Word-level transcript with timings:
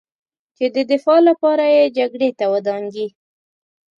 چې 0.57 0.65
د 0.75 0.77
دفاع 0.91 1.19
لپاره 1.29 1.63
یې 1.75 1.83
جګړې 1.97 2.29
ته 2.39 2.45
ودانګي 2.53 3.07